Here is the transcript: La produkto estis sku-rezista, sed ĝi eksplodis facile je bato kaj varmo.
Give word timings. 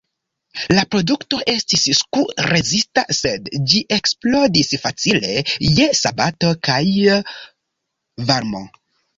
La 0.77 0.83
produkto 0.93 1.37
estis 1.51 1.83
sku-rezista, 1.97 3.03
sed 3.17 3.51
ĝi 3.73 3.83
eksplodis 3.99 4.73
facile 4.87 5.37
je 5.77 5.89
bato 6.23 6.53
kaj 6.71 6.83
varmo. 8.33 8.65